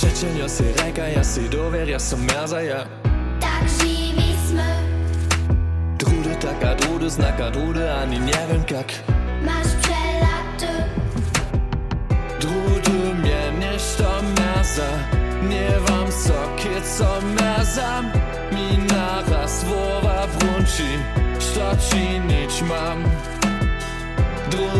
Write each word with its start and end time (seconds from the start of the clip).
Szczecień, 0.00 0.38
ja 0.40 0.48
si 0.48 0.64
reka, 0.80 1.04
ja 1.12 1.20
si 1.20 1.44
dover, 1.52 1.84
ja 1.84 2.00
som 2.00 2.24
merza, 2.24 2.64
ja. 2.64 2.88
Tak 3.36 3.68
živí 3.68 4.32
sme, 4.48 4.64
Drudy 6.00 6.32
taka, 6.40 6.72
drudy 6.80 7.12
znaka, 7.12 7.52
drudy 7.52 7.84
ani 7.84 8.16
nie 8.16 8.42
wiem 8.48 8.64
jak. 8.64 8.88
Máš 9.44 9.68
přelaty. 9.84 10.72
Drudy 12.40 13.14
mnie 13.20 13.52
nešto 13.60 14.08
merza 14.40 14.88
Nie 15.44 15.68
wam 15.84 16.08
co, 16.08 16.38
kiedy 16.56 16.80
co 16.80 17.20
merzam 17.36 18.08
Mi 18.52 18.80
naraz 18.88 19.60
słowa 19.60 20.26
brunci 20.38 20.96
Što 21.36 21.76
činić 21.76 22.62
mam. 22.62 23.04
Drudy 24.50 24.79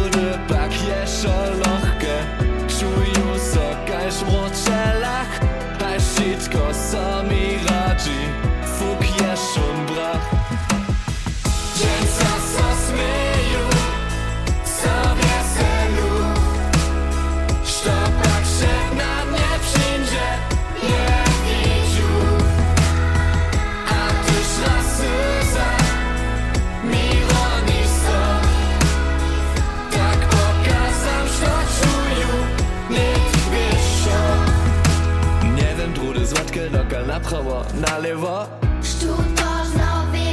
Paczkę 36.41 36.71
loka 36.71 37.03
napchała, 37.07 37.65
nalewa 37.75 38.61
Sztuka 38.83 39.65
znowu 39.65 40.25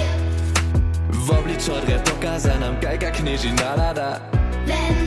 W 1.09 1.31
obliczu 1.31 1.73
odrę 1.75 1.99
pokaza 1.99 2.59
nam 2.59 2.79
kajka 2.79 3.11
knieży 3.11 3.53
nalada 3.53 4.19
Len 4.67 5.06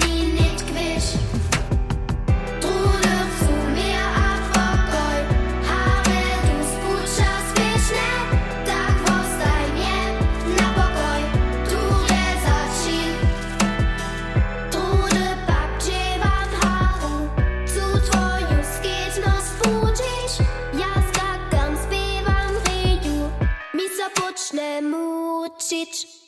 Mucic 25.55 26.19